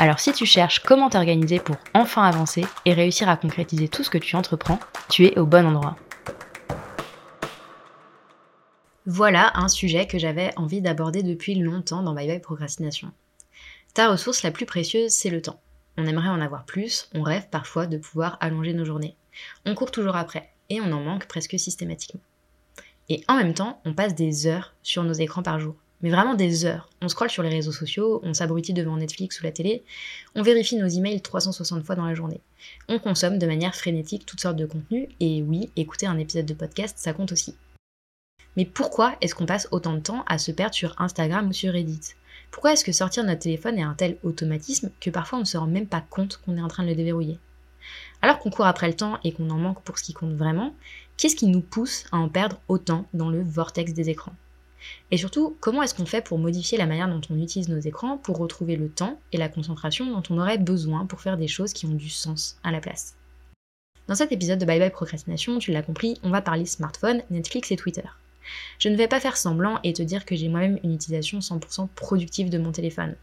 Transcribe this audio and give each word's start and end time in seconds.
Alors 0.00 0.18
si 0.18 0.32
tu 0.32 0.46
cherches 0.46 0.78
comment 0.78 1.10
t'organiser 1.10 1.60
pour 1.60 1.76
enfin 1.92 2.22
avancer 2.22 2.64
et 2.86 2.94
réussir 2.94 3.28
à 3.28 3.36
concrétiser 3.36 3.86
tout 3.86 4.02
ce 4.02 4.08
que 4.08 4.16
tu 4.16 4.34
entreprends, 4.34 4.80
tu 5.10 5.26
es 5.26 5.38
au 5.38 5.44
bon 5.44 5.66
endroit. 5.66 5.94
Voilà 9.04 9.52
un 9.56 9.68
sujet 9.68 10.06
que 10.06 10.18
j'avais 10.18 10.56
envie 10.56 10.80
d'aborder 10.80 11.22
depuis 11.22 11.54
longtemps 11.54 12.02
dans 12.02 12.14
Bye 12.14 12.28
Bye 12.28 12.40
Procrastination. 12.40 13.12
Ta 13.92 14.08
ressource 14.08 14.42
la 14.42 14.50
plus 14.50 14.64
précieuse, 14.64 15.10
c'est 15.10 15.28
le 15.28 15.42
temps. 15.42 15.60
On 15.98 16.06
aimerait 16.06 16.30
en 16.30 16.40
avoir 16.40 16.64
plus, 16.64 17.10
on 17.12 17.20
rêve 17.20 17.50
parfois 17.50 17.84
de 17.84 17.98
pouvoir 17.98 18.38
allonger 18.40 18.72
nos 18.72 18.86
journées. 18.86 19.16
On 19.66 19.74
court 19.74 19.90
toujours 19.90 20.16
après, 20.16 20.50
et 20.70 20.80
on 20.80 20.92
en 20.92 21.02
manque 21.02 21.26
presque 21.26 21.58
systématiquement. 21.58 22.22
Et 23.10 23.22
en 23.28 23.36
même 23.36 23.52
temps, 23.52 23.82
on 23.84 23.92
passe 23.92 24.14
des 24.14 24.46
heures 24.46 24.72
sur 24.82 25.02
nos 25.02 25.12
écrans 25.12 25.42
par 25.42 25.60
jour 25.60 25.74
mais 26.02 26.10
vraiment 26.10 26.34
des 26.34 26.64
heures. 26.64 26.88
On 27.02 27.08
scrolle 27.08 27.30
sur 27.30 27.42
les 27.42 27.48
réseaux 27.48 27.72
sociaux, 27.72 28.20
on 28.22 28.34
s'abrutit 28.34 28.72
devant 28.72 28.96
Netflix 28.96 29.40
ou 29.40 29.44
la 29.44 29.52
télé, 29.52 29.82
on 30.34 30.42
vérifie 30.42 30.76
nos 30.76 30.86
emails 30.86 31.20
360 31.20 31.84
fois 31.84 31.96
dans 31.96 32.06
la 32.06 32.14
journée. 32.14 32.40
On 32.88 32.98
consomme 32.98 33.38
de 33.38 33.46
manière 33.46 33.74
frénétique 33.74 34.26
toutes 34.26 34.40
sortes 34.40 34.56
de 34.56 34.66
contenus, 34.66 35.08
et 35.20 35.42
oui, 35.42 35.70
écouter 35.76 36.06
un 36.06 36.18
épisode 36.18 36.46
de 36.46 36.54
podcast, 36.54 36.96
ça 36.98 37.12
compte 37.12 37.32
aussi. 37.32 37.54
Mais 38.56 38.64
pourquoi 38.64 39.16
est-ce 39.20 39.34
qu'on 39.34 39.46
passe 39.46 39.68
autant 39.70 39.94
de 39.94 40.00
temps 40.00 40.24
à 40.26 40.38
se 40.38 40.50
perdre 40.50 40.74
sur 40.74 40.94
Instagram 41.00 41.48
ou 41.48 41.52
sur 41.52 41.72
Reddit? 41.72 42.14
Pourquoi 42.50 42.72
est-ce 42.72 42.84
que 42.84 42.92
sortir 42.92 43.22
notre 43.24 43.42
téléphone 43.42 43.78
est 43.78 43.82
un 43.82 43.94
tel 43.94 44.18
automatisme 44.24 44.90
que 45.00 45.10
parfois 45.10 45.38
on 45.38 45.42
ne 45.42 45.46
se 45.46 45.56
rend 45.56 45.68
même 45.68 45.86
pas 45.86 46.00
compte 46.00 46.38
qu'on 46.38 46.56
est 46.56 46.62
en 46.62 46.68
train 46.68 46.82
de 46.82 46.88
le 46.88 46.96
déverrouiller? 46.96 47.38
Alors 48.22 48.38
qu'on 48.38 48.50
court 48.50 48.66
après 48.66 48.88
le 48.88 48.94
temps 48.94 49.18
et 49.24 49.32
qu'on 49.32 49.50
en 49.50 49.56
manque 49.56 49.82
pour 49.82 49.98
ce 49.98 50.04
qui 50.04 50.12
compte 50.12 50.34
vraiment, 50.34 50.74
qu'est-ce 51.16 51.36
qui 51.36 51.46
nous 51.46 51.60
pousse 51.60 52.04
à 52.12 52.16
en 52.18 52.28
perdre 52.28 52.60
autant 52.68 53.06
dans 53.14 53.30
le 53.30 53.42
vortex 53.42 53.92
des 53.92 54.10
écrans? 54.10 54.34
Et 55.10 55.16
surtout, 55.16 55.56
comment 55.60 55.82
est-ce 55.82 55.94
qu'on 55.94 56.06
fait 56.06 56.22
pour 56.22 56.38
modifier 56.38 56.78
la 56.78 56.86
manière 56.86 57.08
dont 57.08 57.20
on 57.30 57.40
utilise 57.40 57.68
nos 57.68 57.80
écrans 57.80 58.18
pour 58.18 58.38
retrouver 58.38 58.76
le 58.76 58.88
temps 58.88 59.20
et 59.32 59.36
la 59.36 59.48
concentration 59.48 60.06
dont 60.06 60.22
on 60.30 60.38
aurait 60.38 60.58
besoin 60.58 61.06
pour 61.06 61.20
faire 61.20 61.36
des 61.36 61.48
choses 61.48 61.72
qui 61.72 61.86
ont 61.86 61.94
du 61.94 62.08
sens 62.08 62.58
à 62.62 62.70
la 62.70 62.80
place? 62.80 63.16
Dans 64.08 64.14
cet 64.14 64.32
épisode 64.32 64.58
de 64.58 64.64
Bye 64.64 64.80
Bye 64.80 64.90
Procrastination, 64.90 65.58
tu 65.58 65.70
l'as 65.70 65.82
compris, 65.82 66.18
on 66.22 66.30
va 66.30 66.42
parler 66.42 66.66
smartphone, 66.66 67.22
Netflix 67.30 67.70
et 67.70 67.76
Twitter. 67.76 68.02
Je 68.78 68.88
ne 68.88 68.96
vais 68.96 69.08
pas 69.08 69.20
faire 69.20 69.36
semblant 69.36 69.78
et 69.84 69.92
te 69.92 70.02
dire 70.02 70.24
que 70.24 70.34
j'ai 70.34 70.48
moi-même 70.48 70.78
une 70.82 70.94
utilisation 70.94 71.38
100% 71.38 71.88
productive 71.94 72.50
de 72.50 72.58
mon 72.58 72.72
téléphone. 72.72 73.14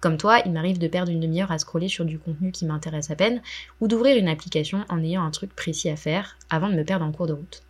Comme 0.00 0.18
toi, 0.18 0.40
il 0.44 0.52
m'arrive 0.52 0.78
de 0.78 0.88
perdre 0.88 1.10
une 1.10 1.20
demi-heure 1.20 1.52
à 1.52 1.58
scroller 1.58 1.88
sur 1.88 2.04
du 2.04 2.18
contenu 2.18 2.52
qui 2.52 2.66
m'intéresse 2.66 3.10
à 3.10 3.16
peine, 3.16 3.40
ou 3.80 3.88
d'ouvrir 3.88 4.16
une 4.16 4.28
application 4.28 4.84
en 4.88 5.02
ayant 5.02 5.24
un 5.24 5.30
truc 5.30 5.54
précis 5.54 5.88
à 5.88 5.96
faire 5.96 6.36
avant 6.50 6.68
de 6.68 6.74
me 6.74 6.84
perdre 6.84 7.04
en 7.04 7.12
cours 7.12 7.26
de 7.26 7.32
route. 7.32 7.62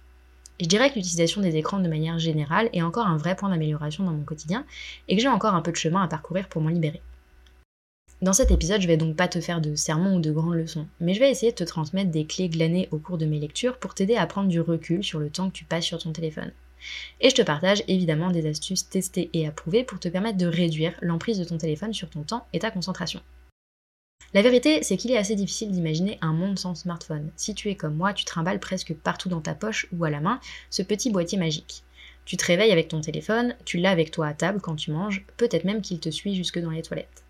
Je 0.61 0.67
dirais 0.67 0.89
que 0.89 0.95
l'utilisation 0.95 1.43
des 1.43 1.57
écrans 1.57 1.81
de 1.81 1.89
manière 1.89 2.19
générale 2.19 2.71
est 2.73 2.81
encore 2.81 3.07
un 3.07 3.19
vrai 3.19 3.37
point 3.37 3.51
d'amélioration 3.51 4.05
dans 4.05 4.12
mon 4.12 4.25
quotidien 4.25 4.65
et 5.07 5.17
que 5.17 5.21
j'ai 5.21 5.29
encore 5.29 5.55
un 5.55 5.61
peu 5.61 5.71
de 5.71 5.77
chemin 5.77 6.03
à 6.03 6.09
parcourir 6.09 6.48
pour 6.48 6.63
m'en 6.63 6.71
libérer. 6.71 7.03
Dans 8.23 8.33
cet 8.33 8.51
épisode, 8.51 8.81
je 8.81 8.87
vais 8.87 8.97
donc 8.97 9.15
pas 9.15 9.29
te 9.29 9.43
faire 9.43 9.61
de 9.61 9.75
sermons 9.75 10.17
ou 10.17 10.21
de 10.21 10.33
grandes 10.33 10.55
leçons, 10.55 10.87
mais 11.01 11.13
je 11.13 11.21
vais 11.21 11.31
essayer 11.31 11.53
de 11.53 11.57
te 11.57 11.65
transmettre 11.65 12.11
des 12.11 12.25
clés 12.25 12.48
glanées 12.48 12.89
au 12.91 12.97
cours 12.97 13.19
de 13.19 13.27
mes 13.27 13.39
lectures 13.39 13.77
pour 13.77 13.93
t'aider 13.93 14.17
à 14.17 14.27
prendre 14.27 14.48
du 14.48 14.61
recul 14.63 15.05
sur 15.05 15.19
le 15.19 15.29
temps 15.29 15.51
que 15.51 15.55
tu 15.55 15.67
passes 15.67 15.85
sur 15.85 15.98
ton 15.98 16.13
téléphone. 16.13 16.51
Et 17.20 17.29
je 17.29 17.35
te 17.35 17.43
partage 17.43 17.83
évidemment 17.89 18.31
des 18.31 18.47
astuces 18.47 18.89
testées 18.89 19.29
et 19.35 19.47
approuvées 19.47 19.85
pour 19.85 20.01
te 20.01 20.09
permettre 20.09 20.39
de 20.39 20.47
réduire 20.47 20.95
l'emprise 21.03 21.39
de 21.39 21.45
ton 21.45 21.59
téléphone 21.59 21.92
sur 21.92 22.09
ton 22.09 22.23
temps 22.23 22.47
et 22.55 22.61
ta 22.61 22.70
concentration. 22.70 23.20
La 24.37 24.43
vérité, 24.43 24.83
c'est 24.83 24.99
qu'il 24.99 25.13
est 25.13 25.17
assez 25.17 25.35
difficile 25.35 25.71
d'imaginer 25.71 26.19
un 26.21 26.35
monde 26.35 26.59
sans 26.59 26.75
smartphone. 26.75 27.31
Si 27.37 27.55
tu 27.55 27.71
es 27.71 27.75
comme 27.75 27.95
moi, 27.95 28.13
tu 28.13 28.27
trimbales 28.27 28.61
presque 28.61 28.93
partout 28.93 29.31
dans 29.31 29.41
ta 29.41 29.55
poche 29.55 29.87
ou 29.93 30.05
à 30.05 30.11
la 30.11 30.21
main 30.21 30.41
ce 30.69 30.83
petit 30.83 31.09
boîtier 31.09 31.39
magique. 31.39 31.85
Tu 32.27 32.37
te 32.37 32.45
réveilles 32.45 32.71
avec 32.71 32.89
ton 32.89 33.01
téléphone, 33.01 33.55
tu 33.65 33.79
l'as 33.79 33.93
avec 33.93 34.11
toi 34.11 34.27
à 34.27 34.35
table 34.35 34.61
quand 34.61 34.77
tu 34.77 34.91
manges, 34.91 35.25
peut-être 35.39 35.65
même 35.65 35.81
qu'il 35.81 36.01
te 36.01 36.11
suit 36.11 36.35
jusque 36.35 36.59
dans 36.59 36.69
les 36.69 36.83
toilettes. 36.83 37.25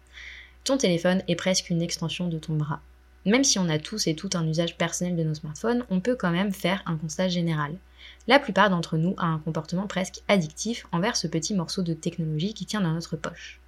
Ton 0.64 0.78
téléphone 0.78 1.22
est 1.28 1.36
presque 1.36 1.70
une 1.70 1.80
extension 1.80 2.26
de 2.26 2.40
ton 2.40 2.56
bras. 2.56 2.80
Même 3.24 3.44
si 3.44 3.60
on 3.60 3.68
a 3.68 3.78
tous 3.78 4.08
et 4.08 4.16
tout 4.16 4.30
un 4.34 4.44
usage 4.44 4.76
personnel 4.76 5.14
de 5.14 5.22
nos 5.22 5.34
smartphones, 5.34 5.86
on 5.90 6.00
peut 6.00 6.16
quand 6.16 6.32
même 6.32 6.52
faire 6.52 6.82
un 6.86 6.96
constat 6.96 7.28
général. 7.28 7.78
La 8.26 8.40
plupart 8.40 8.68
d'entre 8.68 8.96
nous 8.96 9.14
a 9.18 9.26
un 9.26 9.38
comportement 9.38 9.86
presque 9.86 10.22
addictif 10.26 10.88
envers 10.90 11.16
ce 11.16 11.28
petit 11.28 11.54
morceau 11.54 11.82
de 11.82 11.94
technologie 11.94 12.52
qui 12.52 12.66
tient 12.66 12.80
dans 12.80 12.94
notre 12.94 13.14
poche. 13.14 13.60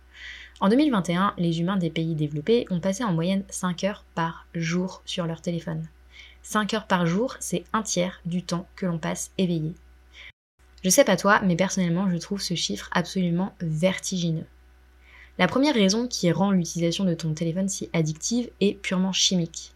En 0.61 0.69
2021, 0.69 1.35
les 1.39 1.61
humains 1.61 1.77
des 1.77 1.89
pays 1.89 2.17
développés 2.17 2.67
ont 2.71 2.81
passé 2.81 3.05
en 3.05 3.13
moyenne 3.13 3.45
5 3.49 3.85
heures 3.85 4.05
par 4.17 4.45
jour 4.55 5.03
sur 5.05 5.25
leur 5.25 5.41
téléphone. 5.41 5.87
5 6.43 6.75
heures 6.75 6.87
par 6.89 7.07
jour, 7.07 7.37
c'est 7.39 7.63
un 7.73 7.83
tiers 7.83 8.21
du 8.25 8.43
temps 8.43 8.67
que 8.75 8.85
l'on 8.85 8.99
passe 8.99 9.31
éveillé. 9.39 9.75
Je 10.83 10.91
sais 10.91 11.05
pas 11.05 11.17
toi, 11.17 11.41
mais 11.45 11.55
personnellement, 11.55 12.11
je 12.11 12.17
trouve 12.17 12.41
ce 12.41 12.55
chiffre 12.55 12.91
absolument 12.91 13.55
vertigineux. 13.61 14.47
La 15.39 15.47
première 15.47 15.75
raison 15.75 16.09
qui 16.09 16.33
rend 16.33 16.51
l'utilisation 16.51 17.05
de 17.05 17.15
ton 17.15 17.35
téléphone 17.35 17.69
si 17.69 17.89
addictive 17.93 18.51
est 18.61 18.75
purement 18.75 19.13
chimique. 19.13 19.73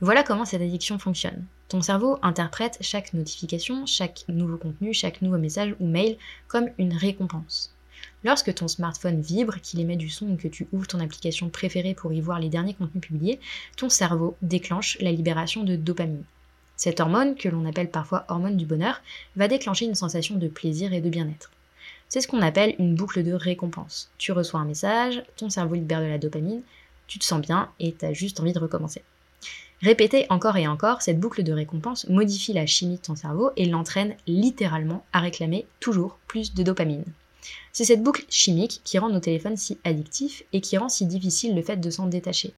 Voilà 0.00 0.22
comment 0.22 0.44
cette 0.44 0.62
addiction 0.62 1.00
fonctionne. 1.00 1.44
Ton 1.68 1.82
cerveau 1.82 2.18
interprète 2.22 2.78
chaque 2.82 3.14
notification, 3.14 3.84
chaque 3.84 4.24
nouveau 4.28 4.58
contenu, 4.58 4.94
chaque 4.94 5.22
nouveau 5.22 5.38
message 5.38 5.74
ou 5.80 5.88
mail 5.88 6.16
comme 6.46 6.68
une 6.78 6.94
récompense. 6.94 7.74
Lorsque 8.22 8.54
ton 8.54 8.68
smartphone 8.68 9.20
vibre, 9.20 9.60
qu'il 9.62 9.80
émet 9.80 9.96
du 9.96 10.10
son 10.10 10.26
ou 10.26 10.36
que 10.36 10.48
tu 10.48 10.66
ouvres 10.72 10.86
ton 10.86 11.00
application 11.00 11.48
préférée 11.48 11.94
pour 11.94 12.12
y 12.12 12.20
voir 12.20 12.38
les 12.38 12.50
derniers 12.50 12.74
contenus 12.74 13.02
publiés, 13.02 13.40
ton 13.76 13.88
cerveau 13.88 14.36
déclenche 14.42 14.98
la 15.00 15.10
libération 15.10 15.64
de 15.64 15.76
dopamine. 15.76 16.24
Cette 16.76 17.00
hormone, 17.00 17.34
que 17.34 17.48
l'on 17.48 17.66
appelle 17.66 17.90
parfois 17.90 18.24
hormone 18.28 18.56
du 18.56 18.66
bonheur, 18.66 19.00
va 19.36 19.48
déclencher 19.48 19.86
une 19.86 19.94
sensation 19.94 20.36
de 20.36 20.48
plaisir 20.48 20.92
et 20.92 21.00
de 21.00 21.08
bien-être. 21.08 21.50
C'est 22.08 22.20
ce 22.20 22.28
qu'on 22.28 22.42
appelle 22.42 22.74
une 22.78 22.94
boucle 22.94 23.22
de 23.22 23.32
récompense. 23.32 24.10
Tu 24.18 24.32
reçois 24.32 24.60
un 24.60 24.64
message, 24.64 25.22
ton 25.36 25.48
cerveau 25.48 25.74
libère 25.74 26.00
de 26.00 26.06
la 26.06 26.18
dopamine, 26.18 26.62
tu 27.06 27.18
te 27.18 27.24
sens 27.24 27.40
bien 27.40 27.70
et 27.80 27.92
tu 27.92 28.04
as 28.04 28.12
juste 28.12 28.40
envie 28.40 28.52
de 28.52 28.58
recommencer. 28.58 29.02
Répéter 29.82 30.26
encore 30.28 30.58
et 30.58 30.68
encore, 30.68 31.00
cette 31.00 31.20
boucle 31.20 31.42
de 31.42 31.52
récompense 31.52 32.06
modifie 32.08 32.52
la 32.52 32.66
chimie 32.66 32.96
de 32.96 33.02
ton 33.02 33.16
cerveau 33.16 33.50
et 33.56 33.64
l'entraîne 33.64 34.14
littéralement 34.26 35.06
à 35.12 35.20
réclamer 35.20 35.66
toujours 35.80 36.18
plus 36.26 36.52
de 36.52 36.62
dopamine. 36.62 37.04
C'est 37.72 37.84
cette 37.84 38.02
boucle 38.02 38.24
chimique 38.28 38.80
qui 38.84 38.98
rend 38.98 39.08
nos 39.08 39.20
téléphones 39.20 39.56
si 39.56 39.78
addictifs 39.84 40.42
et 40.52 40.60
qui 40.60 40.76
rend 40.78 40.88
si 40.88 41.06
difficile 41.06 41.54
le 41.54 41.62
fait 41.62 41.76
de 41.76 41.90
s'en 41.90 42.06
détacher. 42.06 42.54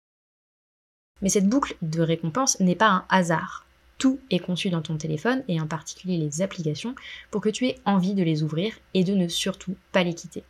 Mais 1.20 1.28
cette 1.28 1.48
boucle 1.48 1.76
de 1.82 2.03
récompense 2.03 2.59
n'est 2.60 2.75
pas 2.75 2.88
un 2.88 3.04
hasard. 3.09 3.66
Tout 3.98 4.19
est 4.31 4.41
conçu 4.41 4.70
dans 4.70 4.82
ton 4.82 4.97
téléphone 4.97 5.44
et 5.47 5.60
en 5.60 5.69
particulier 5.69 6.16
les 6.16 6.43
applications 6.43 6.94
pour 7.31 7.41
que 7.41 7.48
tu 7.48 7.66
aies 7.66 7.78
envie 7.84 8.15
de 8.15 8.25
les 8.25 8.43
ouvrir 8.43 8.75
et 8.94 9.04
de 9.04 9.15
ne 9.15 9.28
surtout 9.28 9.76
pas 9.93 10.03
les 10.03 10.15
quitter. 10.15 10.43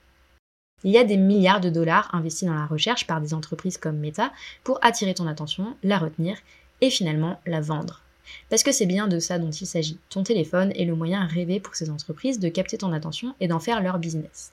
Il 0.84 0.90
y 0.90 0.98
a 0.98 1.04
des 1.04 1.16
milliards 1.16 1.60
de 1.60 1.70
dollars 1.70 2.12
investis 2.14 2.48
dans 2.48 2.54
la 2.54 2.66
recherche 2.66 3.06
par 3.06 3.20
des 3.20 3.34
entreprises 3.34 3.78
comme 3.78 3.98
Meta 3.98 4.32
pour 4.64 4.78
attirer 4.82 5.14
ton 5.14 5.26
attention, 5.26 5.76
la 5.82 5.98
retenir 5.98 6.38
et 6.80 6.90
finalement 6.90 7.40
la 7.46 7.60
vendre. 7.60 8.01
Parce 8.48 8.62
que 8.62 8.72
c'est 8.72 8.86
bien 8.86 9.08
de 9.08 9.18
ça 9.18 9.38
dont 9.38 9.50
il 9.50 9.66
s'agit. 9.66 9.98
Ton 10.08 10.22
téléphone 10.22 10.72
est 10.76 10.84
le 10.84 10.94
moyen 10.94 11.26
rêvé 11.26 11.60
pour 11.60 11.74
ces 11.74 11.90
entreprises 11.90 12.38
de 12.38 12.48
capter 12.48 12.78
ton 12.78 12.92
attention 12.92 13.34
et 13.40 13.48
d'en 13.48 13.60
faire 13.60 13.82
leur 13.82 13.98
business. 13.98 14.52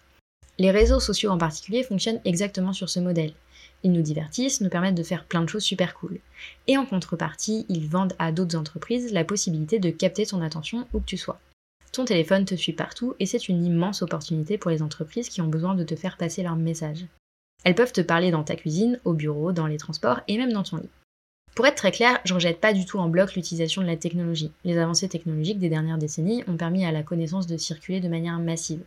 Les 0.58 0.72
réseaux 0.72 1.00
sociaux 1.00 1.32
en 1.32 1.38
particulier 1.38 1.84
fonctionnent 1.84 2.22
exactement 2.26 2.74
sur 2.74 2.90
ce 2.90 3.00
modèle. 3.00 3.34
Ils 3.84 3.94
nous 3.94 4.02
divertissent, 4.02 4.60
nous 4.60 4.70
permettent 4.70 4.96
de 4.96 5.04
faire 5.04 5.24
plein 5.24 5.42
de 5.42 5.48
choses 5.48 5.64
super 5.64 5.94
cool. 5.94 6.20
Et 6.68 6.78
en 6.78 6.86
contrepartie, 6.86 7.66
ils 7.70 7.88
vendent 7.88 8.16
à 8.20 8.32
d'autres 8.32 8.58
entreprises 8.58 9.14
la 9.14 9.24
possibilité 9.24 9.80
de 9.80 9.90
capter 9.90 10.26
ton 10.26 10.42
attention 10.42 10.88
où 10.94 11.00
que 11.00 11.06
tu 11.06 11.18
sois. 11.18 11.40
Ton 11.92 12.06
téléphone 12.06 12.46
te 12.46 12.56
suit 12.56 12.74
partout 12.74 13.16
et 13.20 13.26
c'est 13.26 13.50
une 13.50 13.66
immense 13.66 14.02
opportunité 14.02 14.58
pour 14.58 14.70
les 14.70 14.82
entreprises 14.82 15.30
qui 15.30 15.42
ont 15.42 15.48
besoin 15.48 15.76
de 15.76 15.84
te 15.84 15.96
faire 15.96 16.18
passer 16.18 16.44
leur 16.44 16.56
message. 16.56 17.06
Elles 17.64 17.76
peuvent 17.76 17.94
te 17.94 18.02
parler 18.02 18.32
dans 18.32 18.44
ta 18.44 18.56
cuisine, 18.56 19.00
au 19.06 19.14
bureau, 19.14 19.52
dans 19.52 19.68
les 19.68 19.78
transports 19.78 20.22
et 20.28 20.38
même 20.38 20.54
dans 20.54 20.64
ton 20.64 20.78
lit. 20.78 20.90
Pour 21.60 21.68
être 21.68 21.76
très 21.76 21.92
clair, 21.92 22.22
je 22.24 22.34
rejette 22.34 22.62
pas 22.62 22.72
du 22.72 22.86
tout 22.86 23.00
en 23.00 23.10
bloc 23.10 23.36
l'utilisation 23.36 23.82
de 23.82 23.88
la 23.88 23.98
technologie. 23.98 24.54
Les 24.64 24.78
avancées 24.78 25.10
technologiques 25.10 25.60
des 25.60 25.68
dernières 25.68 25.98
décennies 25.98 26.42
ont 26.48 26.56
permis 26.56 26.86
à 26.86 26.94
la 26.94 27.04
connaissance 27.04 27.48
de 27.48 27.58
circuler 27.58 28.00
de 28.00 28.08
manière 28.08 28.40
massive. 28.40 28.80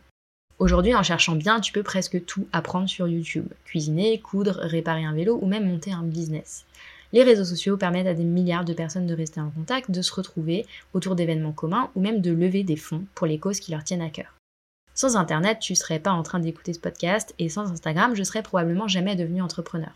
Aujourd'hui, 0.57 0.95
en 0.95 1.03
cherchant 1.03 1.35
bien, 1.35 1.59
tu 1.59 1.71
peux 1.71 1.83
presque 1.83 2.25
tout 2.25 2.47
apprendre 2.51 2.89
sur 2.89 3.07
YouTube. 3.07 3.45
Cuisiner, 3.63 4.17
coudre, 4.17 4.57
réparer 4.59 5.05
un 5.05 5.13
vélo 5.13 5.37
ou 5.39 5.45
même 5.45 5.69
monter 5.69 5.91
un 5.91 6.01
business. 6.01 6.65
Les 7.11 7.21
réseaux 7.21 7.45
sociaux 7.45 7.77
permettent 7.77 8.07
à 8.07 8.15
des 8.15 8.23
milliards 8.23 8.65
de 8.65 8.73
personnes 8.73 9.05
de 9.05 9.13
rester 9.13 9.39
en 9.39 9.51
contact, 9.51 9.91
de 9.91 10.01
se 10.01 10.11
retrouver 10.11 10.65
autour 10.95 11.13
d'événements 11.13 11.51
communs 11.51 11.91
ou 11.93 12.01
même 12.01 12.21
de 12.21 12.31
lever 12.31 12.63
des 12.63 12.75
fonds 12.75 13.05
pour 13.13 13.27
les 13.27 13.37
causes 13.37 13.59
qui 13.59 13.69
leur 13.69 13.83
tiennent 13.83 14.01
à 14.01 14.09
cœur. 14.09 14.33
Sans 14.95 15.15
Internet, 15.15 15.59
tu 15.59 15.75
serais 15.75 15.99
pas 15.99 16.11
en 16.11 16.23
train 16.23 16.39
d'écouter 16.39 16.73
ce 16.73 16.79
podcast 16.79 17.35
et 17.37 17.49
sans 17.49 17.71
Instagram, 17.71 18.15
je 18.15 18.23
serais 18.23 18.41
probablement 18.41 18.87
jamais 18.87 19.15
devenu 19.15 19.43
entrepreneur. 19.43 19.93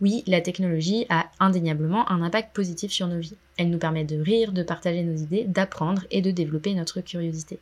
Oui, 0.00 0.22
la 0.26 0.42
technologie 0.42 1.06
a 1.08 1.30
indéniablement 1.40 2.10
un 2.10 2.22
impact 2.22 2.54
positif 2.54 2.92
sur 2.92 3.06
nos 3.06 3.18
vies. 3.18 3.36
Elle 3.56 3.70
nous 3.70 3.78
permet 3.78 4.04
de 4.04 4.20
rire, 4.20 4.52
de 4.52 4.62
partager 4.62 5.02
nos 5.02 5.16
idées, 5.16 5.44
d'apprendre 5.44 6.04
et 6.10 6.20
de 6.20 6.30
développer 6.30 6.74
notre 6.74 7.00
curiosité. 7.00 7.58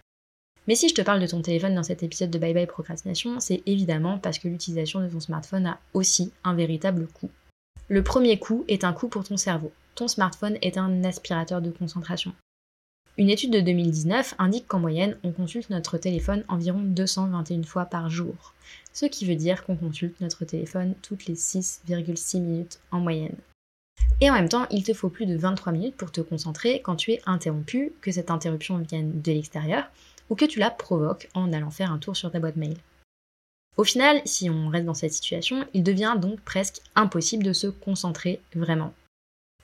Mais 0.66 0.74
si 0.74 0.88
je 0.88 0.94
te 0.94 1.02
parle 1.02 1.20
de 1.20 1.26
ton 1.26 1.42
téléphone 1.42 1.74
dans 1.74 1.82
cet 1.82 2.02
épisode 2.02 2.30
de 2.30 2.38
Bye 2.38 2.54
Bye 2.54 2.66
Procrastination, 2.66 3.38
c'est 3.38 3.62
évidemment 3.66 4.18
parce 4.18 4.38
que 4.38 4.48
l'utilisation 4.48 5.00
de 5.00 5.08
ton 5.08 5.20
smartphone 5.20 5.66
a 5.66 5.78
aussi 5.92 6.32
un 6.42 6.54
véritable 6.54 7.06
coût. 7.06 7.30
Le 7.88 8.02
premier 8.02 8.38
coût 8.38 8.64
est 8.66 8.82
un 8.82 8.94
coût 8.94 9.08
pour 9.08 9.24
ton 9.24 9.36
cerveau. 9.36 9.70
Ton 9.94 10.08
smartphone 10.08 10.58
est 10.62 10.78
un 10.78 11.04
aspirateur 11.04 11.60
de 11.60 11.70
concentration. 11.70 12.32
Une 13.16 13.30
étude 13.30 13.52
de 13.52 13.60
2019 13.60 14.34
indique 14.38 14.66
qu'en 14.66 14.80
moyenne, 14.80 15.16
on 15.22 15.30
consulte 15.30 15.70
notre 15.70 15.98
téléphone 15.98 16.42
environ 16.48 16.80
221 16.80 17.62
fois 17.62 17.84
par 17.84 18.10
jour, 18.10 18.54
ce 18.92 19.06
qui 19.06 19.24
veut 19.24 19.36
dire 19.36 19.64
qu'on 19.64 19.76
consulte 19.76 20.20
notre 20.20 20.44
téléphone 20.44 20.94
toutes 21.00 21.26
les 21.26 21.36
6,6 21.36 22.40
minutes 22.40 22.80
en 22.90 22.98
moyenne. 22.98 23.36
Et 24.20 24.30
en 24.30 24.34
même 24.34 24.48
temps, 24.48 24.66
il 24.70 24.82
te 24.82 24.92
faut 24.92 25.10
plus 25.10 25.26
de 25.26 25.36
23 25.36 25.72
minutes 25.72 25.96
pour 25.96 26.10
te 26.10 26.22
concentrer 26.22 26.82
quand 26.82 26.96
tu 26.96 27.12
es 27.12 27.22
interrompu, 27.24 27.92
que 28.00 28.10
cette 28.10 28.32
interruption 28.32 28.78
vienne 28.78 29.20
de 29.22 29.30
l'extérieur, 29.30 29.84
ou 30.28 30.34
que 30.34 30.44
tu 30.44 30.58
la 30.58 30.70
provoques 30.70 31.28
en 31.34 31.52
allant 31.52 31.70
faire 31.70 31.92
un 31.92 31.98
tour 31.98 32.16
sur 32.16 32.32
ta 32.32 32.40
boîte 32.40 32.56
mail. 32.56 32.76
Au 33.76 33.84
final, 33.84 34.22
si 34.24 34.50
on 34.50 34.68
reste 34.68 34.86
dans 34.86 34.94
cette 34.94 35.12
situation, 35.12 35.64
il 35.72 35.84
devient 35.84 36.16
donc 36.20 36.40
presque 36.40 36.80
impossible 36.96 37.44
de 37.44 37.52
se 37.52 37.68
concentrer 37.68 38.40
vraiment. 38.56 38.92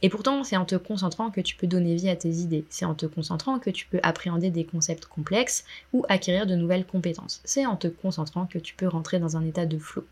Et 0.02 0.08
pourtant, 0.08 0.44
c'est 0.44 0.56
en 0.56 0.64
te 0.64 0.76
concentrant 0.76 1.31
que 1.31 1.41
tu 1.41 1.56
peux 1.56 1.67
donner 1.67 1.94
vie 1.94 2.08
à 2.08 2.17
tes 2.17 2.31
idées, 2.31 2.64
c'est 2.70 2.87
en 2.87 2.94
te 2.94 3.06
concentrant 3.06 3.58
que 3.58 3.70
tu 3.70 3.87
peux 3.87 4.00
appréhender 4.02 4.50
des 4.50 4.64
concepts 4.64 5.05
complexes 5.05 5.64
ou 5.93 6.05
acquérir 6.08 6.47
de 6.47 6.55
nouvelles 6.55 6.87
compétences, 6.87 7.43
c'est 7.44 7.67
en 7.67 7.76
te 7.76 7.88
concentrant 7.88 8.47
que 8.47 8.58
tu 8.58 8.75
peux 8.75 8.88
rentrer 8.88 9.19
dans 9.19 9.37
un 9.37 9.44
état 9.44 9.67
de 9.67 9.79
flow. 9.79 10.06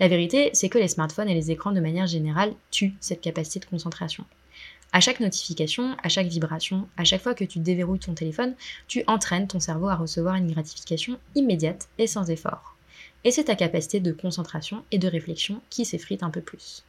La 0.00 0.08
vérité, 0.08 0.50
c'est 0.52 0.68
que 0.68 0.78
les 0.78 0.88
smartphones 0.88 1.28
et 1.28 1.34
les 1.34 1.50
écrans 1.50 1.72
de 1.72 1.80
manière 1.80 2.06
générale 2.06 2.54
tuent 2.70 2.94
cette 3.00 3.20
capacité 3.20 3.60
de 3.60 3.64
concentration. 3.64 4.24
À 4.92 5.00
chaque 5.00 5.20
notification, 5.20 5.96
à 6.02 6.08
chaque 6.08 6.28
vibration, 6.28 6.88
à 6.96 7.04
chaque 7.04 7.22
fois 7.22 7.34
que 7.34 7.44
tu 7.44 7.58
déverrouilles 7.58 7.98
ton 7.98 8.14
téléphone, 8.14 8.54
tu 8.86 9.02
entraînes 9.06 9.48
ton 9.48 9.60
cerveau 9.60 9.88
à 9.88 9.96
recevoir 9.96 10.36
une 10.36 10.50
gratification 10.50 11.18
immédiate 11.34 11.88
et 11.98 12.06
sans 12.06 12.30
effort. 12.30 12.76
Et 13.24 13.30
c'est 13.30 13.44
ta 13.44 13.56
capacité 13.56 14.00
de 14.00 14.12
concentration 14.12 14.84
et 14.90 14.98
de 14.98 15.08
réflexion 15.08 15.60
qui 15.68 15.84
s'effrite 15.84 16.22
un 16.22 16.30
peu 16.30 16.40
plus. 16.40 16.84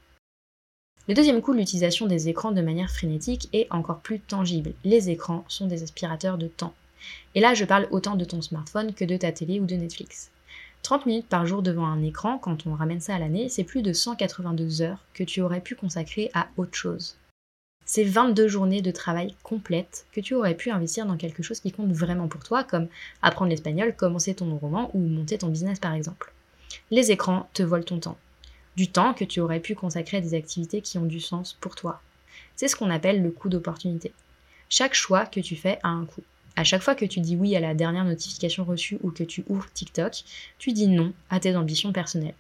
Le 1.10 1.16
deuxième 1.16 1.42
coup, 1.42 1.54
l'utilisation 1.54 2.06
des 2.06 2.30
écrans 2.30 2.52
de 2.52 2.62
manière 2.62 2.92
frénétique 2.92 3.50
est 3.52 3.66
encore 3.72 3.98
plus 3.98 4.20
tangible. 4.20 4.74
Les 4.84 5.10
écrans 5.10 5.44
sont 5.48 5.66
des 5.66 5.82
aspirateurs 5.82 6.38
de 6.38 6.46
temps. 6.46 6.76
Et 7.34 7.40
là, 7.40 7.56
je 7.56 7.66
parle 7.66 7.88
autant 7.90 8.16
de 8.16 8.26
ton 8.26 8.44
smartphone 8.44 8.94
que 8.94 9.06
de 9.06 9.18
ta 9.18 9.32
télé 9.32 9.60
ou 9.60 9.66
de 9.66 9.74
Netflix. 9.74 10.30
30 10.84 11.08
minutes 11.08 11.28
par 11.28 11.48
jour 11.48 11.64
devant 11.64 11.88
un 11.88 12.04
écran, 12.04 12.38
quand 12.38 12.68
on 12.68 12.76
ramène 12.76 13.00
ça 13.00 13.16
à 13.16 13.18
l'année, 13.18 13.50
c'est 13.50 13.64
plus 13.64 13.82
de 13.82 13.92
182 13.92 14.84
heures 14.84 15.04
que 15.16 15.24
tu 15.24 15.42
aurais 15.42 15.62
pu 15.62 15.74
consacrer 15.74 16.30
à 16.36 16.50
autre 16.58 16.78
chose. 16.78 17.18
C'est 17.86 18.04
22 18.04 18.48
journées 18.48 18.84
de 18.84 18.92
travail 18.92 19.34
complètes 19.42 20.06
que 20.12 20.22
tu 20.22 20.36
aurais 20.36 20.54
pu 20.54 20.70
investir 20.70 21.08
dans 21.08 21.18
quelque 21.18 21.42
chose 21.42 21.60
qui 21.60 21.72
compte 21.72 21.92
vraiment 21.92 22.28
pour 22.28 22.44
toi, 22.44 22.64
comme 22.64 22.88
apprendre 23.24 23.50
l'espagnol, 23.50 23.96
commencer 23.96 24.36
ton 24.36 24.56
roman 24.58 24.92
ou 24.94 25.00
monter 25.00 25.40
ton 25.40 25.48
business 25.48 25.80
par 25.80 25.96
exemple. 25.96 26.32
Les 26.92 27.10
écrans 27.10 27.50
te 27.56 27.64
volent 27.64 27.84
ton 27.84 27.98
temps 27.98 28.18
du 28.80 28.88
temps 28.88 29.14
que 29.14 29.26
tu 29.26 29.42
aurais 29.42 29.60
pu 29.60 29.76
consacrer 29.76 30.16
à 30.16 30.22
des 30.22 30.36
activités 30.36 30.80
qui 30.80 30.98
ont 30.98 31.06
du 31.06 31.20
sens 31.20 31.58
pour 31.60 31.76
toi. 31.76 32.02
C'est 32.56 32.70
ce 32.70 32.78
qu'on 32.78 32.90
appelle 32.90 33.22
le 33.22 33.30
coût 33.30 33.50
d'opportunité. 33.50 34.14
Chaque 34.70 34.94
choix 34.94 35.26
que 35.26 35.42
tu 35.42 35.58
fais 35.58 35.80
a 35.84 35.90
un 35.90 36.06
coût. 36.06 36.24
À 36.56 36.64
chaque 36.64 36.81
fois 36.81 36.96
que 36.96 37.04
tu 37.04 37.20
dis 37.20 37.36
oui 37.36 37.58
à 37.58 37.60
la 37.60 37.74
dernière 37.74 38.06
notification 38.06 38.64
reçue 38.64 38.98
ou 39.04 39.12
que 39.12 39.26
tu 39.26 39.44
ouvres 39.50 39.70
TikTok, 39.74 40.24
tu 40.60 40.72
dis 40.72 40.88
non 40.88 41.12
à 41.30 41.42
tes 41.42 41.58
ambitions 41.58 41.92
personnelles. 41.92 42.36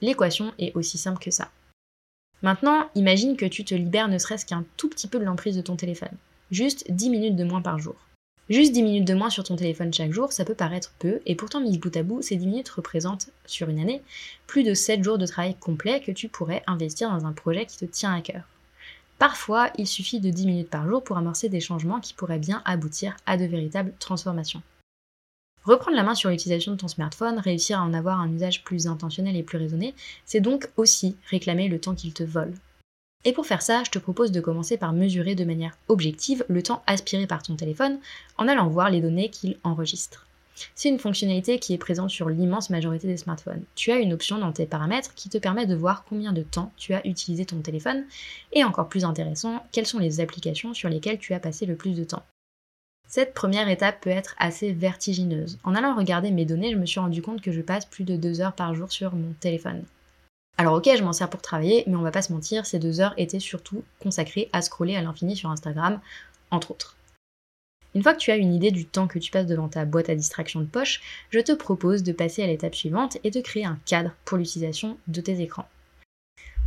L'équation 0.00 0.52
est 0.58 0.74
aussi 0.74 0.98
simple 0.98 1.22
que 1.22 1.30
ça. 1.30 1.52
Maintenant, 2.42 2.90
imagine 2.96 3.36
que 3.36 3.46
tu 3.46 3.64
te 3.64 3.76
libères 3.76 4.08
ne 4.08 4.18
serait-ce 4.18 4.44
qu'un 4.44 4.64
tout 4.76 4.88
petit 4.88 5.06
peu 5.06 5.20
de 5.20 5.24
l'emprise 5.24 5.54
de 5.54 5.62
ton 5.62 5.76
téléphone. 5.76 6.18
Juste 6.50 6.90
10 6.90 7.10
minutes 7.10 7.36
de 7.36 7.44
moins 7.44 7.62
par 7.62 7.78
jour. 7.78 7.94
Juste 8.48 8.72
10 8.72 8.82
minutes 8.84 9.08
de 9.08 9.14
moins 9.14 9.28
sur 9.28 9.42
ton 9.42 9.56
téléphone 9.56 9.92
chaque 9.92 10.12
jour, 10.12 10.32
ça 10.32 10.44
peut 10.44 10.54
paraître 10.54 10.92
peu, 11.00 11.20
et 11.26 11.34
pourtant 11.34 11.60
mis 11.60 11.78
bout 11.78 11.96
à 11.96 12.04
bout, 12.04 12.22
ces 12.22 12.36
10 12.36 12.46
minutes 12.46 12.68
représentent, 12.68 13.28
sur 13.44 13.68
une 13.68 13.80
année, 13.80 14.02
plus 14.46 14.62
de 14.62 14.72
7 14.72 15.02
jours 15.02 15.18
de 15.18 15.26
travail 15.26 15.56
complet 15.56 16.00
que 16.00 16.12
tu 16.12 16.28
pourrais 16.28 16.62
investir 16.68 17.10
dans 17.10 17.26
un 17.26 17.32
projet 17.32 17.66
qui 17.66 17.78
te 17.78 17.84
tient 17.84 18.14
à 18.14 18.20
cœur. 18.20 18.44
Parfois, 19.18 19.70
il 19.78 19.88
suffit 19.88 20.20
de 20.20 20.30
10 20.30 20.46
minutes 20.46 20.70
par 20.70 20.88
jour 20.88 21.02
pour 21.02 21.16
amorcer 21.16 21.48
des 21.48 21.58
changements 21.58 21.98
qui 21.98 22.14
pourraient 22.14 22.38
bien 22.38 22.62
aboutir 22.64 23.16
à 23.26 23.36
de 23.36 23.46
véritables 23.46 23.94
transformations. 23.98 24.62
Reprendre 25.64 25.96
la 25.96 26.04
main 26.04 26.14
sur 26.14 26.30
l'utilisation 26.30 26.70
de 26.70 26.76
ton 26.76 26.86
smartphone, 26.86 27.40
réussir 27.40 27.80
à 27.80 27.82
en 27.82 27.94
avoir 27.94 28.20
un 28.20 28.32
usage 28.32 28.62
plus 28.62 28.86
intentionnel 28.86 29.34
et 29.34 29.42
plus 29.42 29.58
raisonné, 29.58 29.96
c'est 30.24 30.40
donc 30.40 30.68
aussi 30.76 31.16
réclamer 31.28 31.66
le 31.66 31.80
temps 31.80 31.96
qu'il 31.96 32.12
te 32.12 32.22
vole. 32.22 32.54
Et 33.26 33.32
pour 33.32 33.44
faire 33.44 33.60
ça, 33.60 33.82
je 33.84 33.90
te 33.90 33.98
propose 33.98 34.30
de 34.30 34.40
commencer 34.40 34.76
par 34.76 34.92
mesurer 34.92 35.34
de 35.34 35.44
manière 35.44 35.76
objective 35.88 36.44
le 36.48 36.62
temps 36.62 36.84
aspiré 36.86 37.26
par 37.26 37.42
ton 37.42 37.56
téléphone 37.56 37.98
en 38.38 38.46
allant 38.46 38.68
voir 38.68 38.88
les 38.88 39.00
données 39.00 39.30
qu'il 39.30 39.58
enregistre. 39.64 40.28
C'est 40.76 40.90
une 40.90 41.00
fonctionnalité 41.00 41.58
qui 41.58 41.74
est 41.74 41.78
présente 41.78 42.10
sur 42.10 42.28
l'immense 42.28 42.70
majorité 42.70 43.08
des 43.08 43.16
smartphones. 43.16 43.64
Tu 43.74 43.90
as 43.90 43.96
une 43.96 44.12
option 44.12 44.38
dans 44.38 44.52
tes 44.52 44.64
paramètres 44.64 45.12
qui 45.14 45.28
te 45.28 45.38
permet 45.38 45.66
de 45.66 45.74
voir 45.74 46.04
combien 46.08 46.32
de 46.32 46.42
temps 46.42 46.70
tu 46.76 46.94
as 46.94 47.04
utilisé 47.04 47.44
ton 47.44 47.58
téléphone 47.62 48.04
et 48.52 48.62
encore 48.62 48.88
plus 48.88 49.04
intéressant, 49.04 49.60
quelles 49.72 49.88
sont 49.88 49.98
les 49.98 50.20
applications 50.20 50.72
sur 50.72 50.88
lesquelles 50.88 51.18
tu 51.18 51.34
as 51.34 51.40
passé 51.40 51.66
le 51.66 51.74
plus 51.74 51.96
de 51.96 52.04
temps. 52.04 52.22
Cette 53.08 53.34
première 53.34 53.68
étape 53.68 54.02
peut 54.02 54.10
être 54.10 54.36
assez 54.38 54.72
vertigineuse. 54.72 55.58
En 55.64 55.74
allant 55.74 55.96
regarder 55.96 56.30
mes 56.30 56.44
données, 56.44 56.70
je 56.70 56.78
me 56.78 56.86
suis 56.86 57.00
rendu 57.00 57.22
compte 57.22 57.40
que 57.40 57.52
je 57.52 57.60
passe 57.60 57.86
plus 57.86 58.04
de 58.04 58.16
deux 58.16 58.40
heures 58.40 58.54
par 58.54 58.72
jour 58.76 58.92
sur 58.92 59.16
mon 59.16 59.32
téléphone. 59.40 59.82
Alors 60.58 60.74
ok, 60.74 60.88
je 60.96 61.02
m'en 61.02 61.12
sers 61.12 61.28
pour 61.28 61.42
travailler, 61.42 61.84
mais 61.86 61.96
on 61.96 62.02
va 62.02 62.10
pas 62.10 62.22
se 62.22 62.32
mentir, 62.32 62.64
ces 62.64 62.78
deux 62.78 63.00
heures 63.00 63.14
étaient 63.18 63.40
surtout 63.40 63.84
consacrées 64.00 64.48
à 64.52 64.62
scroller 64.62 64.96
à 64.96 65.02
l'infini 65.02 65.36
sur 65.36 65.50
Instagram, 65.50 66.00
entre 66.50 66.70
autres. 66.70 66.96
Une 67.94 68.02
fois 68.02 68.14
que 68.14 68.18
tu 68.18 68.30
as 68.30 68.36
une 68.36 68.54
idée 68.54 68.70
du 68.70 68.86
temps 68.86 69.06
que 69.06 69.18
tu 69.18 69.30
passes 69.30 69.46
devant 69.46 69.68
ta 69.68 69.84
boîte 69.84 70.08
à 70.08 70.14
distraction 70.14 70.60
de 70.60 70.66
poche, 70.66 71.00
je 71.30 71.40
te 71.40 71.52
propose 71.52 72.02
de 72.02 72.12
passer 72.12 72.42
à 72.42 72.46
l'étape 72.46 72.74
suivante 72.74 73.18
et 73.24 73.30
de 73.30 73.40
créer 73.40 73.64
un 73.64 73.78
cadre 73.84 74.12
pour 74.24 74.38
l'utilisation 74.38 74.98
de 75.08 75.20
tes 75.20 75.40
écrans. 75.40 75.68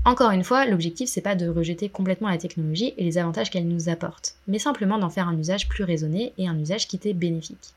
Encore 0.06 0.32
une 0.32 0.44
fois, 0.44 0.66
l'objectif 0.66 1.10
c'est 1.10 1.22
pas 1.22 1.36
de 1.36 1.50
rejeter 1.50 1.90
complètement 1.90 2.30
la 2.30 2.38
technologie 2.38 2.94
et 2.98 3.04
les 3.04 3.18
avantages 3.18 3.50
qu'elle 3.50 3.68
nous 3.68 3.90
apporte, 3.90 4.36
mais 4.48 4.60
simplement 4.60 4.98
d'en 4.98 5.10
faire 5.10 5.28
un 5.28 5.38
usage 5.38 5.68
plus 5.68 5.84
raisonné 5.84 6.34
et 6.38 6.48
un 6.48 6.58
usage 6.58 6.88
qui 6.88 7.00
t'est 7.00 7.14
bénéfique. 7.14 7.74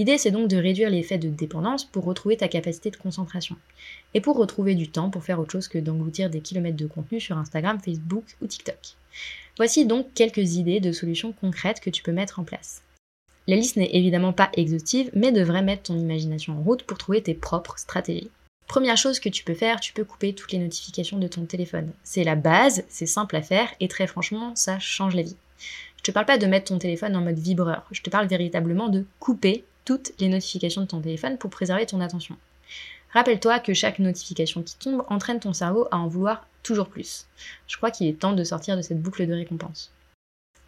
L'idée, 0.00 0.16
c'est 0.16 0.30
donc 0.30 0.48
de 0.48 0.56
réduire 0.56 0.88
l'effet 0.88 1.18
de 1.18 1.28
dépendance 1.28 1.84
pour 1.84 2.06
retrouver 2.06 2.38
ta 2.38 2.48
capacité 2.48 2.90
de 2.90 2.96
concentration. 2.96 3.56
Et 4.14 4.22
pour 4.22 4.38
retrouver 4.38 4.74
du 4.74 4.88
temps 4.88 5.10
pour 5.10 5.24
faire 5.24 5.38
autre 5.38 5.52
chose 5.52 5.68
que 5.68 5.76
d'engloutir 5.76 6.30
des 6.30 6.40
kilomètres 6.40 6.78
de 6.78 6.86
contenu 6.86 7.20
sur 7.20 7.36
Instagram, 7.36 7.78
Facebook 7.78 8.24
ou 8.40 8.46
TikTok. 8.46 8.78
Voici 9.58 9.84
donc 9.84 10.06
quelques 10.14 10.54
idées 10.54 10.80
de 10.80 10.92
solutions 10.92 11.32
concrètes 11.32 11.80
que 11.80 11.90
tu 11.90 12.02
peux 12.02 12.12
mettre 12.12 12.40
en 12.40 12.44
place. 12.44 12.80
La 13.46 13.56
liste 13.56 13.76
n'est 13.76 13.94
évidemment 13.94 14.32
pas 14.32 14.48
exhaustive, 14.54 15.10
mais 15.12 15.32
devrait 15.32 15.60
mettre 15.60 15.82
ton 15.82 15.98
imagination 15.98 16.54
en 16.54 16.62
route 16.62 16.84
pour 16.84 16.96
trouver 16.96 17.22
tes 17.22 17.34
propres 17.34 17.78
stratégies. 17.78 18.30
Première 18.68 18.96
chose 18.96 19.20
que 19.20 19.28
tu 19.28 19.44
peux 19.44 19.52
faire, 19.52 19.80
tu 19.80 19.92
peux 19.92 20.04
couper 20.04 20.32
toutes 20.32 20.52
les 20.52 20.58
notifications 20.60 21.18
de 21.18 21.28
ton 21.28 21.44
téléphone. 21.44 21.92
C'est 22.04 22.24
la 22.24 22.36
base, 22.36 22.84
c'est 22.88 23.04
simple 23.04 23.36
à 23.36 23.42
faire 23.42 23.68
et 23.80 23.88
très 23.88 24.06
franchement, 24.06 24.56
ça 24.56 24.78
change 24.78 25.14
la 25.14 25.24
vie. 25.24 25.36
Je 25.98 26.04
te 26.04 26.10
parle 26.10 26.24
pas 26.24 26.38
de 26.38 26.46
mettre 26.46 26.72
ton 26.72 26.78
téléphone 26.78 27.14
en 27.16 27.20
mode 27.20 27.38
vibreur, 27.38 27.86
je 27.90 28.00
te 28.00 28.08
parle 28.08 28.28
véritablement 28.28 28.88
de 28.88 29.04
couper 29.18 29.62
toutes 29.90 30.12
les 30.20 30.28
notifications 30.28 30.82
de 30.82 30.86
ton 30.86 31.00
téléphone 31.00 31.36
pour 31.36 31.50
préserver 31.50 31.84
ton 31.84 32.00
attention. 32.00 32.36
Rappelle-toi 33.12 33.58
que 33.58 33.74
chaque 33.74 33.98
notification 33.98 34.62
qui 34.62 34.76
tombe 34.76 35.04
entraîne 35.08 35.40
ton 35.40 35.52
cerveau 35.52 35.88
à 35.90 35.96
en 35.96 36.06
vouloir 36.06 36.46
toujours 36.62 36.88
plus. 36.88 37.26
Je 37.66 37.76
crois 37.76 37.90
qu'il 37.90 38.06
est 38.06 38.20
temps 38.20 38.34
de 38.34 38.44
sortir 38.44 38.76
de 38.76 38.82
cette 38.82 39.02
boucle 39.02 39.26
de 39.26 39.34
récompense. 39.34 39.90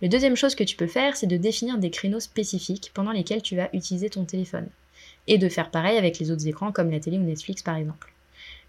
La 0.00 0.08
deuxième 0.08 0.34
chose 0.34 0.56
que 0.56 0.64
tu 0.64 0.74
peux 0.74 0.88
faire, 0.88 1.14
c'est 1.14 1.28
de 1.28 1.36
définir 1.36 1.78
des 1.78 1.92
créneaux 1.92 2.18
spécifiques 2.18 2.90
pendant 2.94 3.12
lesquels 3.12 3.42
tu 3.42 3.54
vas 3.54 3.68
utiliser 3.72 4.10
ton 4.10 4.24
téléphone. 4.24 4.66
Et 5.28 5.38
de 5.38 5.48
faire 5.48 5.70
pareil 5.70 5.98
avec 5.98 6.18
les 6.18 6.32
autres 6.32 6.48
écrans 6.48 6.72
comme 6.72 6.90
la 6.90 6.98
télé 6.98 7.16
ou 7.16 7.22
Netflix 7.22 7.62
par 7.62 7.76
exemple. 7.76 8.12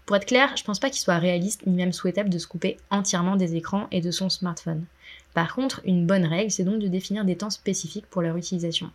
Pour 0.06 0.14
être 0.14 0.26
clair, 0.26 0.56
je 0.56 0.62
pense 0.62 0.78
pas 0.78 0.90
qu'il 0.90 1.00
soit 1.00 1.18
réaliste 1.18 1.66
ni 1.66 1.74
même 1.74 1.92
souhaitable 1.92 2.30
de 2.30 2.38
se 2.38 2.46
couper 2.46 2.76
entièrement 2.90 3.34
des 3.34 3.56
écrans 3.56 3.88
et 3.90 4.00
de 4.00 4.12
son 4.12 4.30
smartphone. 4.30 4.84
Par 5.34 5.52
contre, 5.52 5.80
une 5.84 6.06
bonne 6.06 6.26
règle, 6.26 6.52
c'est 6.52 6.62
donc 6.62 6.78
de 6.78 6.86
définir 6.86 7.24
des 7.24 7.34
temps 7.34 7.50
spécifiques 7.50 8.06
pour 8.06 8.22
leur 8.22 8.36
utilisation. 8.36 8.92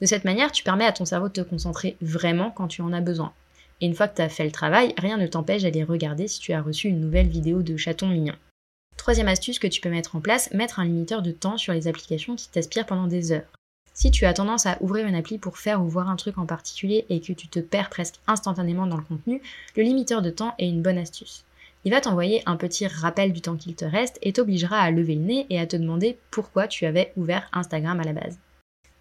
De 0.00 0.06
cette 0.06 0.24
manière, 0.24 0.52
tu 0.52 0.64
permets 0.64 0.86
à 0.86 0.92
ton 0.92 1.04
cerveau 1.04 1.28
de 1.28 1.34
te 1.34 1.40
concentrer 1.40 1.96
vraiment 2.00 2.50
quand 2.50 2.68
tu 2.68 2.82
en 2.82 2.92
as 2.92 3.00
besoin. 3.00 3.32
Et 3.80 3.86
une 3.86 3.94
fois 3.94 4.08
que 4.08 4.16
tu 4.16 4.22
as 4.22 4.28
fait 4.28 4.44
le 4.44 4.50
travail, 4.50 4.94
rien 4.98 5.16
ne 5.16 5.26
t'empêche 5.26 5.62
d'aller 5.62 5.84
regarder 5.84 6.28
si 6.28 6.40
tu 6.40 6.52
as 6.52 6.62
reçu 6.62 6.88
une 6.88 7.00
nouvelle 7.00 7.28
vidéo 7.28 7.62
de 7.62 7.76
chaton 7.76 8.08
mignon. 8.08 8.34
Troisième 8.96 9.28
astuce 9.28 9.58
que 9.58 9.66
tu 9.66 9.80
peux 9.80 9.90
mettre 9.90 10.16
en 10.16 10.20
place, 10.20 10.52
mettre 10.52 10.80
un 10.80 10.84
limiteur 10.84 11.22
de 11.22 11.30
temps 11.30 11.58
sur 11.58 11.72
les 11.72 11.88
applications 11.88 12.36
qui 12.36 12.48
t'aspirent 12.48 12.86
pendant 12.86 13.06
des 13.06 13.32
heures. 13.32 13.52
Si 13.92 14.10
tu 14.10 14.24
as 14.24 14.34
tendance 14.34 14.66
à 14.66 14.78
ouvrir 14.80 15.06
une 15.06 15.14
appli 15.14 15.38
pour 15.38 15.58
faire 15.58 15.80
ou 15.80 15.88
voir 15.88 16.08
un 16.08 16.16
truc 16.16 16.38
en 16.38 16.46
particulier 16.46 17.06
et 17.08 17.20
que 17.20 17.32
tu 17.32 17.46
te 17.46 17.60
perds 17.60 17.90
presque 17.90 18.16
instantanément 18.26 18.86
dans 18.86 18.96
le 18.96 19.04
contenu, 19.04 19.40
le 19.76 19.82
limiteur 19.84 20.20
de 20.20 20.30
temps 20.30 20.54
est 20.58 20.68
une 20.68 20.82
bonne 20.82 20.98
astuce. 20.98 21.44
Il 21.84 21.92
va 21.92 22.00
t'envoyer 22.00 22.42
un 22.46 22.56
petit 22.56 22.86
rappel 22.86 23.32
du 23.32 23.40
temps 23.40 23.56
qu'il 23.56 23.76
te 23.76 23.84
reste 23.84 24.18
et 24.22 24.32
t'obligera 24.32 24.80
à 24.80 24.90
lever 24.90 25.14
le 25.14 25.20
nez 25.20 25.46
et 25.50 25.60
à 25.60 25.66
te 25.66 25.76
demander 25.76 26.18
pourquoi 26.30 26.66
tu 26.66 26.86
avais 26.86 27.12
ouvert 27.16 27.48
Instagram 27.52 28.00
à 28.00 28.04
la 28.04 28.14
base. 28.14 28.38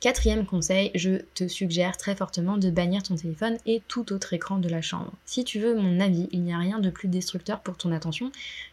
Quatrième 0.03 0.45
conseil, 0.45 0.91
je 0.95 1.22
te 1.33 1.48
suggère 1.48 1.95
très 1.95 2.13
fortement 2.13 2.57
de 2.57 2.69
bannir 2.69 3.03
ton 3.03 3.15
téléphone 3.15 3.55
et 3.65 3.81
tout 3.88 4.12
autre 4.12 4.33
écran 4.33 4.57
de 4.57 4.67
la 4.67 4.81
chambre. 4.81 5.13
Si 5.24 5.45
tu 5.45 5.62
veux 5.62 5.75
mon 5.75 6.01
avis, 6.01 6.27
il 6.33 6.41
n'y 6.41 6.53
a 6.53 6.57
rien 6.57 6.79
de 6.79 6.89
plus 6.89 7.07
destructeur 7.07 7.62
pour 7.62 7.77
ton 7.77 7.93
attention 7.93 8.29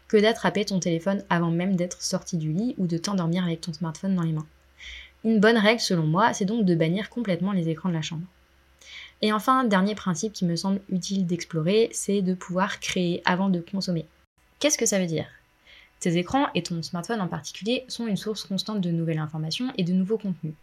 que 0.08 0.16
d'attraper 0.16 0.64
ton 0.64 0.80
téléphone 0.80 1.22
avant 1.30 1.52
même 1.52 1.76
d'être 1.76 2.02
sorti 2.02 2.36
du 2.36 2.52
lit 2.52 2.74
ou 2.78 2.88
de 2.88 2.98
t'endormir 2.98 3.44
avec 3.44 3.60
ton 3.60 3.72
smartphone 3.72 4.16
dans 4.16 4.24
les 4.24 4.32
mains. 4.32 4.48
Une 5.22 5.38
bonne 5.38 5.56
règle 5.56 5.78
selon 5.78 6.02
moi, 6.02 6.32
c'est 6.32 6.46
donc 6.46 6.64
de 6.64 6.74
bannir 6.74 7.08
complètement 7.10 7.52
les 7.52 7.68
écrans 7.68 7.90
de 7.90 7.94
la 7.94 8.02
chambre. 8.02 8.26
Et 9.22 9.32
enfin, 9.32 9.62
dernier 9.62 9.94
principe 9.94 10.32
qui 10.32 10.44
me 10.44 10.56
semble 10.56 10.80
utile 10.88 11.28
d'explorer, 11.28 11.90
c'est 11.92 12.22
de 12.22 12.34
pouvoir 12.34 12.80
créer 12.80 13.22
avant 13.24 13.50
de 13.50 13.60
consommer. 13.60 14.04
Qu'est-ce 14.58 14.78
que 14.78 14.84
ça 14.84 14.98
veut 14.98 15.06
dire? 15.06 15.28
Tes 16.00 16.16
écrans, 16.16 16.48
et 16.56 16.64
ton 16.64 16.82
smartphone 16.82 17.20
en 17.20 17.28
particulier, 17.28 17.84
sont 17.86 18.08
une 18.08 18.16
source 18.16 18.42
constante 18.42 18.80
de 18.80 18.90
nouvelles 18.90 19.18
informations 19.18 19.72
et 19.78 19.84
de 19.84 19.92
nouveaux 19.92 20.18
contenus. 20.18 20.54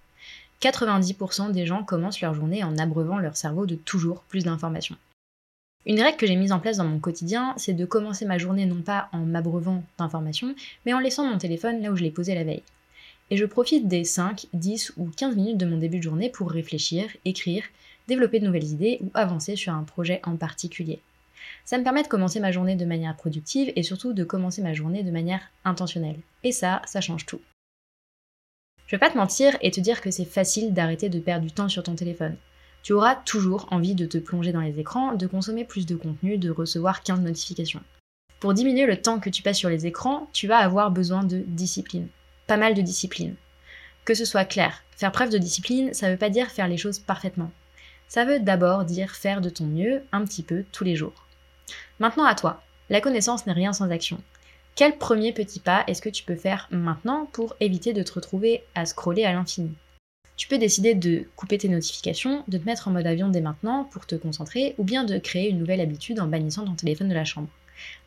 90% 0.62 1.52
des 1.52 1.66
gens 1.66 1.84
commencent 1.84 2.22
leur 2.22 2.34
journée 2.34 2.64
en 2.64 2.78
abreuvant 2.78 3.20
leur 3.20 3.38
cerveau 3.38 3.66
de 3.66 3.76
toujours 3.76 4.22
plus 4.24 4.44
d'informations. 4.44 4.96
Une 5.86 6.02
règle 6.02 6.18
que 6.18 6.28
j'ai 6.28 6.36
mise 6.36 6.52
en 6.52 6.60
place 6.60 6.78
dans 6.78 6.84
mon 6.84 7.00
quotidien, 7.00 7.54
c'est 7.58 7.74
de 7.74 7.86
commencer 7.86 8.26
ma 8.26 8.38
journée 8.38 8.66
non 8.66 8.82
pas 8.82 9.08
en 9.14 9.20
m'abreuvant 9.20 9.84
d'informations, 9.98 10.54
mais 10.86 10.94
en 10.94 11.00
laissant 11.00 11.26
mon 11.26 11.38
téléphone 11.38 11.82
là 11.82 11.92
où 11.92 11.96
je 11.96 12.04
l'ai 12.04 12.12
posé 12.12 12.36
la 12.36 12.44
veille. 12.44 12.64
Et 13.30 13.38
je 13.38 13.46
profite 13.46 13.88
des 13.88 14.04
5, 14.04 14.48
10 14.54 14.94
ou 14.98 15.10
15 15.16 15.36
minutes 15.36 15.58
de 15.58 15.66
mon 15.66 15.78
début 15.78 16.00
de 16.00 16.04
journée 16.04 16.30
pour 16.30 16.52
réfléchir, 16.52 17.08
écrire, 17.24 17.64
développer 18.08 18.40
de 18.40 18.46
nouvelles 18.46 18.72
idées 18.72 19.00
ou 19.02 19.12
avancer 19.14 19.56
sur 19.56 19.74
un 19.74 19.84
projet 19.84 20.22
en 20.24 20.36
particulier. 20.36 21.00
Ça 21.66 21.78
me 21.78 21.84
permet 21.84 22.04
de 22.04 22.08
commencer 22.08 22.40
ma 22.40 22.52
journée 22.52 22.76
de 22.76 22.86
manière 22.86 23.16
productive 23.16 23.72
et 23.76 23.84
surtout 23.84 24.14
de 24.14 24.24
commencer 24.24 24.62
ma 24.62 24.74
journée 24.74 25.04
de 25.04 25.12
manière 25.12 25.42
intentionnelle. 25.66 26.20
Et 26.44 26.52
ça, 26.52 26.82
ça 26.86 27.02
change 27.02 27.26
tout. 27.26 27.42
Je 28.88 28.96
vais 28.96 29.00
pas 29.00 29.10
te 29.10 29.18
mentir 29.18 29.58
et 29.62 29.70
te 29.70 29.82
dire 29.82 30.00
que 30.00 30.12
c'est 30.12 30.26
facile 30.26 30.74
d'arrêter 30.74 31.10
de 31.10 31.20
perdre 31.20 31.46
du 31.46 31.52
temps 31.52 31.68
sur 31.68 31.84
ton 31.84 31.96
téléphone. 31.96 32.38
Tu 32.84 32.94
auras 32.94 33.16
toujours 33.16 33.68
envie 33.72 33.96
de 33.96 34.06
te 34.06 34.18
plonger 34.18 34.54
dans 34.54 34.62
les 34.62 34.80
écrans, 34.80 35.14
de 35.14 35.28
consommer 35.28 35.66
plus 35.66 35.86
de 35.86 35.98
contenu, 35.98 36.38
de 36.38 36.50
recevoir 36.50 37.04
15 37.04 37.20
notifications. 37.20 37.82
Pour 38.40 38.54
diminuer 38.54 38.86
le 38.86 39.02
temps 39.02 39.20
que 39.20 39.30
tu 39.30 39.42
passes 39.42 39.58
sur 39.58 39.70
les 39.70 39.88
écrans, 39.88 40.30
tu 40.32 40.48
vas 40.48 40.60
avoir 40.60 40.90
besoin 40.90 41.26
de 41.26 41.44
discipline. 41.46 42.08
Pas 42.48 42.56
mal 42.56 42.76
de 42.76 42.82
discipline. 42.82 43.36
Que 44.06 44.14
ce 44.14 44.24
soit 44.24 44.46
clair, 44.46 44.86
faire 44.96 45.12
preuve 45.12 45.32
de 45.32 45.38
discipline, 45.38 45.94
ça 45.94 46.10
veut 46.10 46.18
pas 46.18 46.30
dire 46.30 46.50
faire 46.50 46.70
les 46.70 46.78
choses 46.78 47.00
parfaitement. 47.00 47.52
Ça 48.08 48.24
veut 48.24 48.40
d'abord 48.40 48.86
dire 48.86 49.12
faire 49.12 49.42
de 49.42 49.50
ton 49.50 49.66
mieux 49.66 50.04
un 50.14 50.24
petit 50.24 50.44
peu 50.44 50.64
tous 50.72 50.86
les 50.86 50.96
jours. 50.96 51.26
Maintenant 52.00 52.24
à 52.24 52.36
toi. 52.36 52.64
La 52.90 53.02
connaissance 53.02 53.46
n'est 53.46 53.54
rien 53.54 53.74
sans 53.74 53.92
action. 53.92 54.22
Quel 54.78 55.00
premier 55.00 55.34
petit 55.34 55.60
pas 55.60 55.84
est-ce 55.88 56.04
que 56.04 56.10
tu 56.10 56.24
peux 56.24 56.36
faire 56.36 56.68
maintenant 56.70 57.28
pour 57.34 57.56
éviter 57.60 57.94
de 57.94 58.04
te 58.04 58.14
retrouver 58.14 58.64
à 58.76 58.86
scroller 58.86 59.24
à 59.24 59.34
l'infini? 59.34 59.74
Tu 60.36 60.48
peux 60.48 60.60
décider 60.60 60.94
de 60.94 61.28
couper 61.36 61.58
tes 61.58 61.68
notifications, 61.68 62.44
de 62.48 62.60
te 62.60 62.66
mettre 62.66 62.88
en 62.88 62.92
mode 62.92 63.08
avion 63.08 63.30
dès 63.30 63.42
maintenant 63.42 63.86
pour 63.86 64.06
te 64.06 64.14
concentrer, 64.14 64.76
ou 64.78 64.84
bien 64.84 65.04
de 65.04 65.18
créer 65.18 65.50
une 65.50 65.58
nouvelle 65.58 65.82
habitude 65.82 66.20
en 66.20 66.28
bannissant 66.28 66.64
ton 66.64 66.76
téléphone 66.76 67.10
de 67.10 67.16
la 67.16 67.26
chambre. 67.26 67.48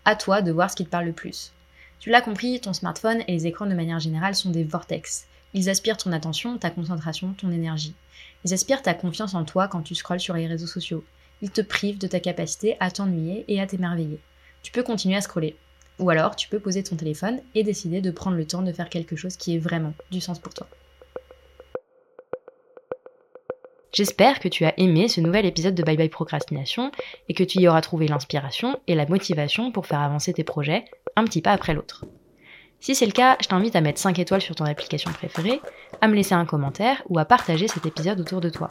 À 0.04 0.14
toi 0.14 0.42
de 0.42 0.52
voir 0.52 0.70
ce 0.70 0.76
qui 0.76 0.84
te 0.84 0.90
parle 0.90 1.06
le 1.06 1.12
plus. 1.12 1.50
Tu 1.98 2.08
l'as 2.08 2.20
compris, 2.20 2.60
ton 2.60 2.72
smartphone 2.72 3.24
et 3.26 3.32
les 3.32 3.48
écrans 3.48 3.66
de 3.66 3.74
manière 3.74 3.98
générale 3.98 4.36
sont 4.36 4.50
des 4.50 4.62
vortex. 4.62 5.26
Ils 5.54 5.70
aspirent 5.70 5.96
ton 5.96 6.12
attention, 6.12 6.56
ta 6.56 6.70
concentration, 6.70 7.34
ton 7.36 7.50
énergie. 7.50 7.96
Ils 8.44 8.54
aspirent 8.54 8.82
ta 8.82 8.94
confiance 8.94 9.34
en 9.34 9.44
toi 9.44 9.66
quand 9.66 9.82
tu 9.82 9.96
scrolles 9.96 10.20
sur 10.20 10.34
les 10.34 10.46
réseaux 10.46 10.68
sociaux. 10.68 11.02
Ils 11.42 11.50
te 11.50 11.62
privent 11.62 11.98
de 11.98 12.06
ta 12.06 12.20
capacité 12.20 12.76
à 12.78 12.92
t'ennuyer 12.92 13.44
et 13.48 13.60
à 13.60 13.66
t'émerveiller. 13.66 14.20
Tu 14.62 14.70
peux 14.70 14.84
continuer 14.84 15.16
à 15.16 15.20
scroller. 15.20 15.56
Ou 16.00 16.08
alors, 16.08 16.34
tu 16.34 16.48
peux 16.48 16.58
poser 16.58 16.82
ton 16.82 16.96
téléphone 16.96 17.40
et 17.54 17.62
décider 17.62 18.00
de 18.00 18.10
prendre 18.10 18.36
le 18.36 18.46
temps 18.46 18.62
de 18.62 18.72
faire 18.72 18.88
quelque 18.88 19.16
chose 19.16 19.36
qui 19.36 19.54
est 19.54 19.58
vraiment 19.58 19.92
du 20.10 20.20
sens 20.20 20.38
pour 20.38 20.54
toi. 20.54 20.66
J'espère 23.92 24.40
que 24.40 24.48
tu 24.48 24.64
as 24.64 24.78
aimé 24.78 25.08
ce 25.08 25.20
nouvel 25.20 25.44
épisode 25.44 25.74
de 25.74 25.82
Bye 25.82 25.96
Bye 25.96 26.08
Procrastination 26.08 26.90
et 27.28 27.34
que 27.34 27.44
tu 27.44 27.58
y 27.58 27.68
auras 27.68 27.82
trouvé 27.82 28.08
l'inspiration 28.08 28.80
et 28.86 28.94
la 28.94 29.04
motivation 29.04 29.72
pour 29.72 29.86
faire 29.86 30.00
avancer 30.00 30.32
tes 30.32 30.44
projets 30.44 30.84
un 31.16 31.24
petit 31.24 31.42
pas 31.42 31.52
après 31.52 31.74
l'autre. 31.74 32.06
Si 32.78 32.94
c'est 32.94 33.04
le 33.04 33.12
cas, 33.12 33.36
je 33.42 33.48
t'invite 33.48 33.76
à 33.76 33.82
mettre 33.82 34.00
5 34.00 34.18
étoiles 34.20 34.40
sur 34.40 34.54
ton 34.54 34.64
application 34.64 35.10
préférée, 35.12 35.60
à 36.00 36.08
me 36.08 36.14
laisser 36.14 36.34
un 36.34 36.46
commentaire 36.46 37.02
ou 37.10 37.18
à 37.18 37.26
partager 37.26 37.68
cet 37.68 37.84
épisode 37.84 38.20
autour 38.20 38.40
de 38.40 38.48
toi. 38.48 38.70